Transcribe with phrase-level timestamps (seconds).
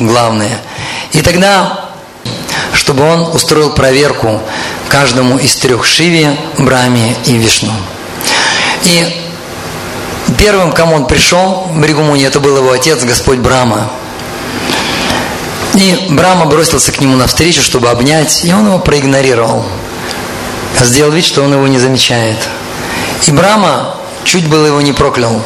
[0.00, 0.58] главные.
[1.12, 1.90] И тогда,
[2.72, 4.40] чтобы он устроил проверку
[4.88, 7.72] каждому из трех Шиве, Браме и Вишну.
[8.84, 9.24] И
[10.38, 13.90] первым, кому он пришел, Бригумуни, это был его отец, Господь Брама.
[15.74, 19.64] И Брама бросился к нему навстречу, чтобы обнять, и он его проигнорировал.
[20.80, 22.36] Сделал вид, что он его не замечает.
[23.26, 25.42] И Брама чуть было его не проклял.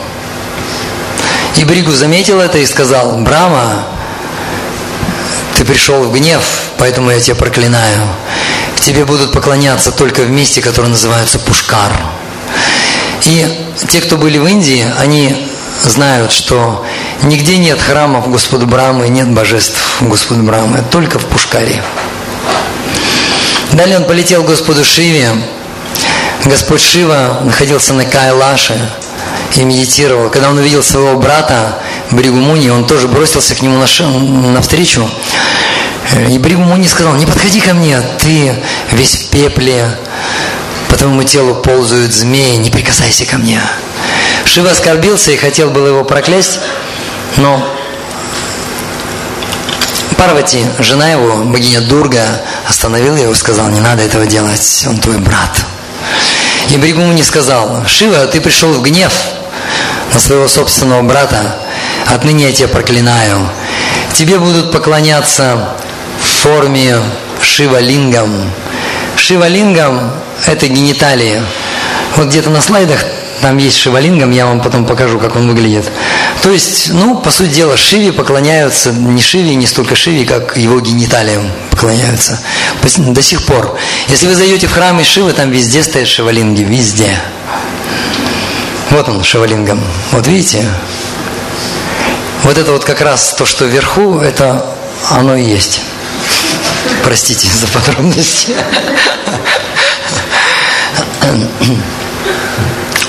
[1.57, 3.85] И Бригу заметил это и сказал, Брама,
[5.69, 6.43] пришел в гнев,
[6.79, 8.09] поэтому я тебя проклинаю.
[8.81, 11.93] Тебе будут поклоняться только в месте, которое называется Пушкар.
[13.25, 13.47] И
[13.89, 15.47] те, кто были в Индии, они
[15.85, 16.87] знают, что
[17.23, 21.83] нигде нет храмов Господу Брамы, нет божеств Господу Брамы, только в Пушкаре.
[23.73, 25.29] Далее он полетел к Господу Шиве.
[26.47, 28.91] Господь Шива находился на Кайлаше
[29.57, 30.31] и медитировал.
[30.31, 31.79] Когда он увидел своего брата
[32.11, 35.09] Бригумуни, он тоже бросился к нему навстречу.
[36.29, 38.55] И Бригумуни сказал, не подходи ко мне, ты
[38.93, 39.89] весь в пепле,
[40.89, 43.61] по твоему телу ползают змеи, не прикасайся ко мне.
[44.45, 46.61] Шива оскорбился и хотел было его проклясть,
[47.37, 47.75] но
[50.19, 52.25] Парвати, жена его, богиня Дурга,
[52.67, 55.65] остановила его и сказала, не надо этого делать, он твой брат.
[56.71, 59.13] И Бригумуни сказал, Шива, ты пришел в гнев
[60.13, 61.57] на своего собственного брата,
[62.07, 63.49] отныне я тебя проклинаю.
[64.13, 65.77] Тебе будут поклоняться
[66.39, 66.97] форме
[67.41, 68.51] Шива-лингам.
[69.17, 70.13] Шива-лингам–
[70.47, 71.43] это гениталии.
[72.17, 73.05] Вот где-то на слайдах
[73.41, 75.85] там есть шивалингам, я вам потом покажу, как он выглядит.
[76.43, 80.81] То есть, ну, по сути дела, Шиве поклоняются не Шиве, не столько Шиве, как его
[80.81, 82.41] гениталиям поклоняются.
[82.97, 83.77] До сих пор.
[84.09, 87.17] Если вы зайдете в храм и Шивы, там везде стоят шивалинги, везде.
[88.91, 89.81] Вот он, шивалингам.
[90.13, 90.65] Вот видите?
[92.43, 94.65] Вот это вот как раз то, что вверху, это
[95.11, 95.83] оно и есть.
[97.09, 98.53] Простите за подробности.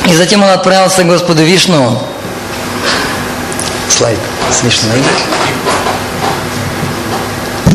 [0.06, 2.02] И затем он отправился к Господу Вишну.
[3.90, 4.18] Слайд
[4.54, 5.04] с Вишной.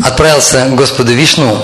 [0.03, 1.63] Отправился к Господу Вишну.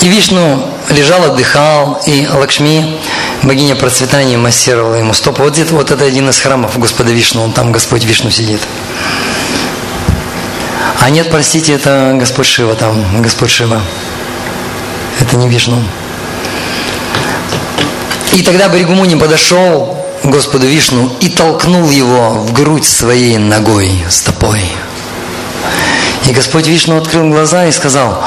[0.00, 2.98] И Вишну лежал, отдыхал, и Лакшми,
[3.44, 5.44] богиня процветания, массировала ему стопы.
[5.44, 8.60] Вот где-то вот это один из храмов Господа Вишну, он там Господь Вишну сидит.
[11.00, 13.80] А нет, простите, это Господь Шива там, Господь Шива.
[15.20, 15.82] Это не Вишну.
[18.32, 24.62] И тогда Бригумуни подошел к Господу Вишну и толкнул его в грудь своей ногой, стопой.
[26.26, 28.22] И Господь Вишну открыл глаза и сказал,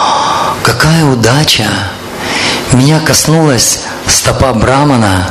[0.64, 1.68] какая удача!
[2.72, 5.30] Меня коснулась стопа Брамана.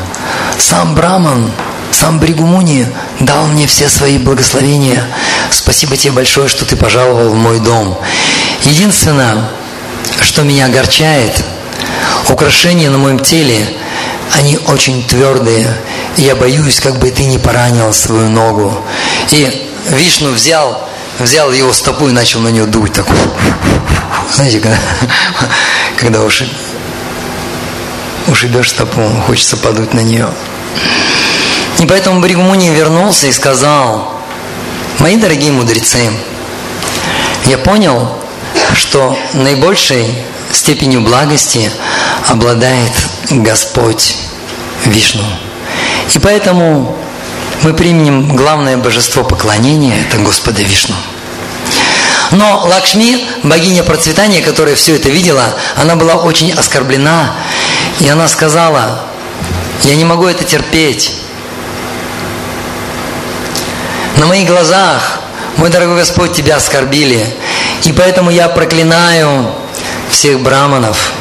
[0.58, 1.50] Сам Браман,
[1.90, 2.86] сам Бригумуни
[3.20, 5.06] дал мне все свои благословения.
[5.50, 7.98] Спасибо тебе большое, что ты пожаловал в мой дом.
[8.64, 9.48] Единственное,
[10.20, 11.44] что меня огорчает,
[12.28, 13.64] украшения на моем теле–
[14.38, 15.66] они очень твердые.
[16.16, 18.84] И я боюсь, как бы ты не поранил свою ногу.
[19.30, 20.88] И Вишну взял,
[21.18, 22.92] взял его стопу и начал на нее дуть.
[22.92, 23.06] Так,
[24.32, 24.78] знаете, когда,
[25.96, 26.48] когда уши,
[28.26, 30.28] ушибешь стопу, хочется подуть на нее.
[31.80, 34.12] И поэтому Бригмуни вернулся и сказал,
[34.98, 36.10] мои дорогие мудрецы,
[37.46, 38.18] я понял,
[38.74, 40.06] что наибольшей
[40.52, 41.70] степенью благости
[42.28, 42.92] обладает
[43.30, 44.14] Господь
[44.84, 45.24] Вишну.
[46.14, 46.98] И поэтому
[47.62, 50.94] мы примем главное божество поклонения, это Господа Вишну.
[52.32, 55.44] Но Лакшми, богиня процветания, которая все это видела,
[55.76, 57.32] она была очень оскорблена,
[58.00, 59.06] и она сказала,
[59.84, 61.14] я не могу это терпеть.
[64.20, 65.20] На моих глазах,
[65.56, 67.26] мой дорогой Господь, тебя оскорбили,
[67.84, 69.50] и поэтому я проклинаю
[70.10, 71.12] всех браманов,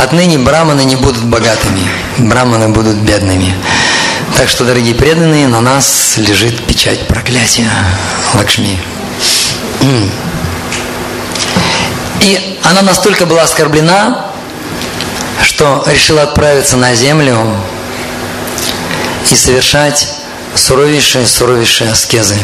[0.00, 1.82] Отныне браманы не будут богатыми,
[2.18, 3.52] браманы будут бедными.
[4.36, 7.68] Так что, дорогие преданные, на нас лежит печать проклятия
[8.34, 8.78] Лакшми.
[12.20, 14.26] И она настолько была оскорблена,
[15.42, 17.36] что решила отправиться на землю
[19.28, 20.21] и совершать
[20.54, 22.36] суровейшие, суровейшие аскезы.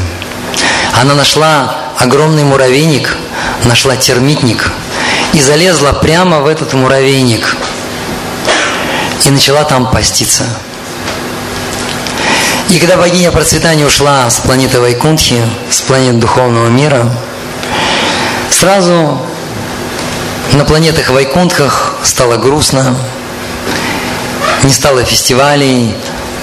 [1.00, 3.16] Она нашла огромный муравейник,
[3.64, 4.70] нашла термитник–
[5.32, 7.56] и залезла прямо в этот муравейник
[9.24, 10.44] и начала там поститься.
[12.70, 17.10] И когда богиня процветания ушла с планеты Вайкунтхи, с планеты духовного мира,
[18.50, 19.20] сразу
[20.52, 22.96] на планетах Вайкунтхах стало грустно,
[24.64, 25.94] не стало фестивалей,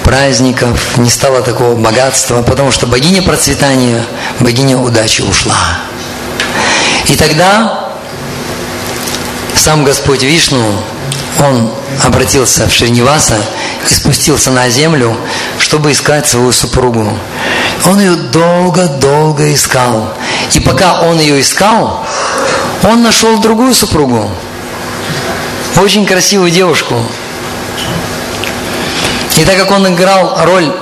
[0.06, 4.04] праздников, не стало такого богатства, потому что богиня процветания,
[4.38, 5.56] богиня удачи ушла.
[7.08, 7.90] И тогда
[9.56, 10.62] сам Господь Вишну,
[11.40, 11.72] он
[12.04, 13.36] обратился в Шриниваса
[13.84, 15.16] и спустился на землю,
[15.58, 17.18] чтобы искать свою супругу.
[17.84, 20.14] Он ее долго-долго искал.
[20.52, 22.06] И пока он ее искал,
[22.84, 24.30] он нашел другую супругу.
[25.76, 26.94] Очень красивую девушку.
[29.38, 30.72] И так как он играл роль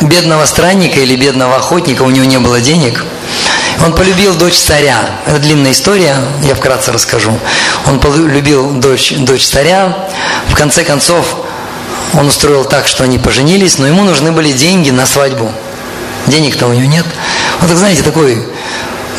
[0.00, 3.04] бедного странника или бедного охотника, у него не было денег,
[3.84, 4.98] он полюбил дочь царя.
[5.26, 7.38] Это длинная история, я вкратце расскажу.
[7.86, 9.96] Он полюбил дочь, дочь царя.
[10.48, 11.24] В конце концов,
[12.14, 15.52] он устроил так, что они поженились, но ему нужны были деньги на свадьбу.
[16.26, 17.06] Денег-то у него нет.
[17.60, 18.42] Вот, так знаете, такой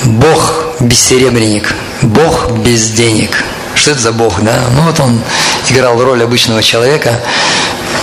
[0.04, 3.44] бог бессеребренник, бог без денег.
[3.76, 4.60] Что это за бог, да?
[4.76, 5.22] Ну вот он
[5.70, 7.22] играл роль обычного человека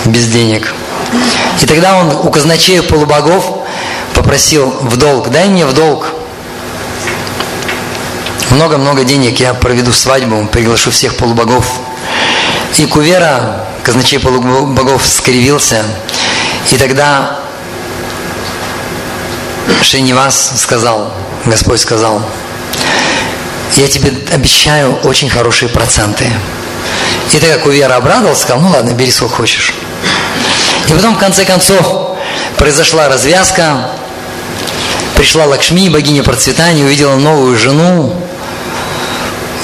[0.05, 0.73] без денег.
[1.61, 3.65] И тогда он у казначея полубогов
[4.13, 6.07] попросил в долг, дай мне в долг
[8.55, 11.65] много-много денег, я проведу свадьбу, приглашу всех полубогов.
[12.77, 15.83] И Кувера, казначей полубогов, скривился.
[16.71, 17.39] И тогда
[19.81, 21.11] Шенивас сказал,
[21.45, 22.21] Господь сказал,
[23.75, 26.31] я тебе обещаю очень хорошие проценты.
[27.33, 29.73] И тогда Кувера обрадовался, сказал, ну ладно, бери сколько хочешь.
[30.87, 32.15] И потом, в конце концов,
[32.57, 33.89] произошла развязка,
[35.15, 38.13] пришла Лакшми, богиня процветания, увидела новую жену,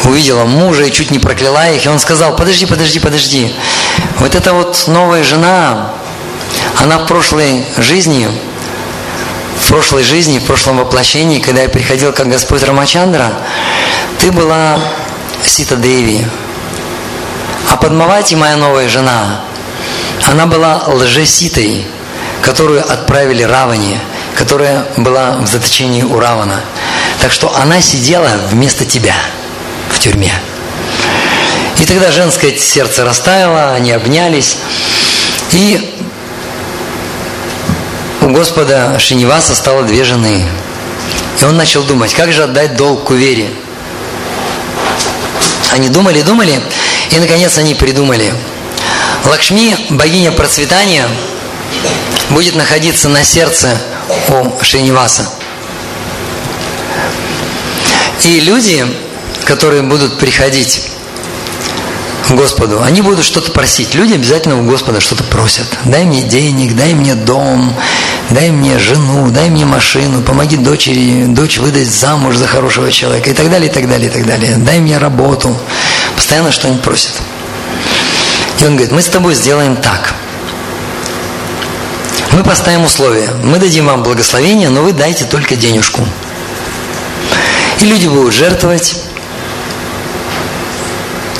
[0.05, 1.85] увидела мужа и чуть не прокляла их.
[1.85, 3.53] И он сказал, подожди, подожди, подожди.
[4.17, 5.91] Вот эта вот новая жена,
[6.77, 8.27] она в прошлой жизни,
[9.59, 13.31] в прошлой жизни, в прошлом воплощении, когда я приходил как Господь Рамачандра,
[14.19, 14.79] ты была
[15.43, 16.25] Сита Деви.
[17.69, 19.41] А Падмавати, моя новая жена,
[20.27, 21.85] она была лжеситой,
[22.41, 23.99] которую отправили Раване,
[24.35, 26.61] которая была в заточении у Равана.
[27.19, 29.15] Так что она сидела вместо тебя–
[29.91, 30.33] в тюрьме.
[31.79, 34.57] И тогда женское сердце растаяло, они обнялись.
[35.51, 35.95] И
[38.21, 40.45] у Господа Шиниваса стало две жены.
[41.39, 43.49] И он начал думать, как же отдать долг Кувере.
[45.71, 46.61] Они думали, думали,
[47.11, 48.33] и наконец они придумали.
[49.25, 51.07] Лакшми, богиня процветания,
[52.29, 53.77] будет находиться на сердце
[54.29, 55.29] у Шиниваса.
[58.23, 58.85] И люди
[59.45, 60.83] которые будут приходить
[62.27, 63.95] к Господу, они будут что-то просить.
[63.95, 65.67] Люди обязательно у Господа что-то просят.
[65.85, 67.73] Дай мне денег, дай мне дом,
[68.29, 73.33] дай мне жену, дай мне машину, помоги дочери, дочь выдать замуж за хорошего человека и
[73.33, 74.55] так далее, и так далее, и так далее.
[74.57, 75.53] Дай мне работу.
[76.15, 77.13] Постоянно что-нибудь просят.
[78.61, 80.13] И он говорит, мы с тобой сделаем так.
[82.31, 83.29] Мы поставим условия.
[83.43, 86.05] Мы дадим вам благословение, но вы дайте только денежку.
[87.79, 88.95] И люди будут жертвовать,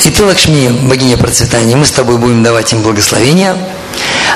[0.04, 3.56] и ты, Лакшми, богиня процветания, мы с тобой будем давать им благословения.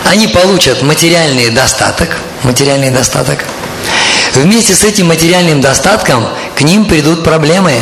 [0.06, 3.44] Они получат материальный достаток, материальный достаток.
[4.36, 7.74] Вместе с этим материальным достатком к ним придут проблемы,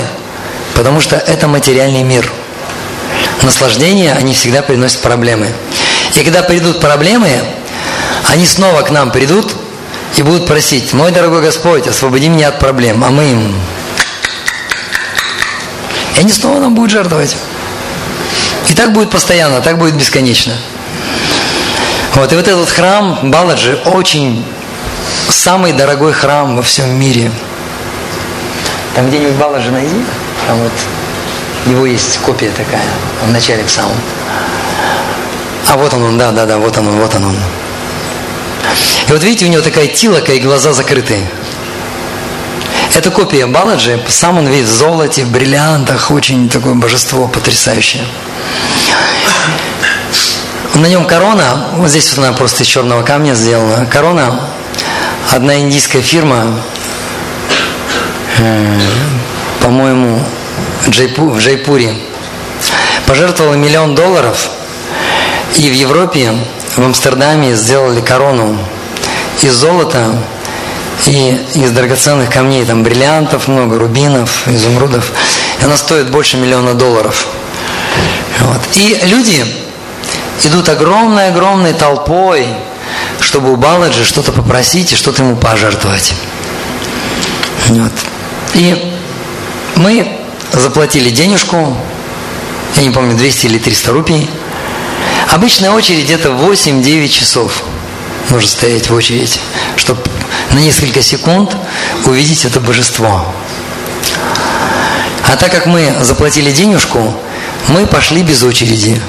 [0.76, 2.32] потому что это материальный мир.
[3.44, 5.52] Наслаждение они всегда приносят проблемы.
[6.16, 7.30] И когда придут проблемы,
[8.32, 9.54] они снова к нам придут
[10.16, 13.54] и будут просить, мой дорогой Господь, освободи меня от проблем, а мы им...
[16.16, 17.36] И они снова нам будут жертвовать.
[18.70, 20.54] И так будет постоянно, так будет бесконечно.
[22.14, 24.46] Вот, и вот этот храм Баладжи очень
[25.30, 27.30] самый дорогой храм во всем мире.
[28.96, 29.96] Там где-нибудь Баладжи найди,
[30.48, 30.72] там вот
[31.66, 32.84] его есть копия такая,
[33.28, 33.96] начале в самом.
[35.70, 37.36] А вот он, он, да, да, да, вот он, вот он, он.
[39.08, 41.28] И вот видите, у него такая тилока и глаза закрытые.
[42.96, 48.04] Это копия Баладжи, сам он весь в золоте, в бриллиантах, очень такое божество потрясающее.
[50.76, 53.86] На нем корона, вот здесь вот она просто из черного камня сделана.
[53.86, 54.42] Корона,
[55.32, 56.60] одна индийская фирма,
[58.40, 58.80] э,
[59.62, 60.24] по-моему,
[60.90, 61.96] Джайпу, в Джайпуре,
[63.06, 64.50] пожертвовала миллион долларов,
[65.58, 66.32] и в Европе,
[66.76, 68.58] в Амстердаме сделали корону
[69.42, 70.16] из золота,
[71.06, 75.12] и из драгоценных камней, там бриллиантов много, рубинов, изумрудов.
[75.60, 77.28] И она стоит больше миллиона долларов.
[78.40, 78.62] Вот.
[78.76, 79.46] И люди
[80.44, 82.48] идут огромной-огромной толпой,
[83.20, 86.14] чтобы у Баладжи что-то попросить и что-то ему пожертвовать.
[87.68, 87.92] Вот.
[88.54, 88.94] И
[89.76, 90.23] мы
[90.54, 91.76] заплатили денежку,
[92.78, 94.30] я не помню, 200 или 300 рупий.
[95.32, 97.64] Обычная очередь это 8-9 часов
[98.30, 99.40] нужно стоять в очередь,
[99.76, 100.02] чтобы
[100.52, 101.56] на несколько секунд
[102.06, 103.26] увидеть это божество.
[105.32, 107.14] А так как мы заплатили денежку,
[107.68, 109.00] мы пошли без очереди.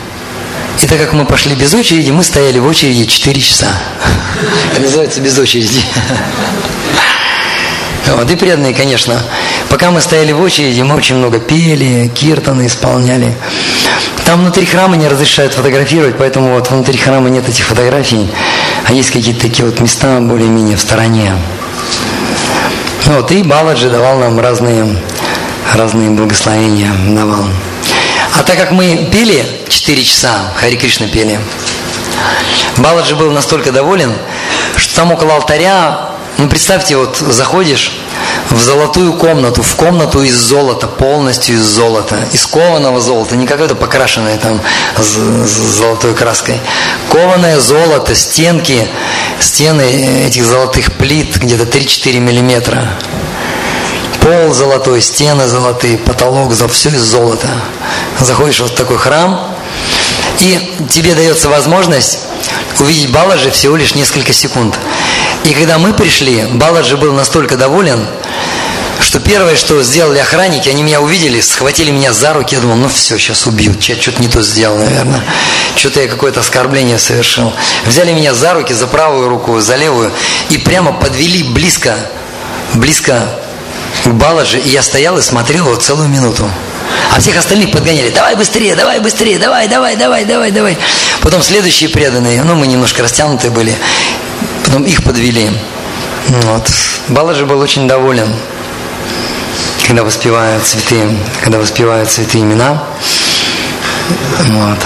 [0.81, 3.69] И так как мы пошли без очереди, мы стояли в очереди 4 часа.
[4.73, 5.83] Это называется без очереди.
[8.07, 9.21] Вот, и преданные, конечно.
[9.71, 13.35] Пока мы стояли в очереди, мы очень много пели, киртаны исполняли.
[14.25, 18.31] Там внутри храма не разрешают фотографировать, поэтому вот внутри храма нет этих фотографий,
[18.87, 21.35] а есть какие-то такие вот места более-менее в стороне.
[23.07, 24.97] Вот, и Баладжи давал нам разные,
[25.75, 27.45] разные благословения, давал.
[28.39, 31.39] А так как мы пели 4 часа, Хари Кришна пели,
[32.79, 34.13] Баладжи был настолько доволен,
[34.77, 37.93] что там около алтаря, ну представьте, вот заходишь
[38.51, 43.75] в золотую комнату, в комнату из золота, полностью из золота, из кованого золота, не какое-то
[43.75, 44.61] покрашенное там
[44.99, 45.13] с
[45.77, 46.61] золотой краской.
[47.11, 48.89] Кованое золото, стенки,
[49.39, 52.85] стены этих золотых плит где-то 3-4 миллиметра.
[54.21, 57.49] Пол золотой, стены золотые, потолок, за все из золота.
[58.19, 59.55] Заходишь вот в такой храм,
[60.41, 62.21] и тебе дается возможность
[62.81, 64.75] увидеть Баладжи всего лишь несколько секунд.
[65.45, 68.07] И когда мы пришли, Баладжи был настолько доволен,
[69.01, 72.89] что первое, что сделали охранники, они меня увидели, схватили меня за руки, я думал, ну
[72.89, 75.23] все, сейчас убьют, я что-то не то сделал, наверное,
[75.77, 77.53] что-то я какое-то оскорбление совершил.
[77.85, 80.11] Взяли меня за руки, за правую руку, за левую,
[80.49, 81.95] и прямо подвели близко,
[82.73, 83.21] близко
[84.05, 86.51] к Баладжи, и я стоял и смотрел его целую минуту.
[87.15, 88.11] А всех остальных подгоняли.
[88.11, 90.79] Давай быстрее, давай быстрее, давай, давай, давай, давай, давай.
[91.21, 93.77] Потом следующие преданные, ну мы немножко растянутые были,
[94.65, 95.51] потом их подвели.
[96.29, 96.71] Вот.
[97.09, 98.35] Баладжи был очень доволен,
[99.87, 102.83] когда воспевают цветы, когда воспевают цветы имена.
[104.49, 104.79] Вот.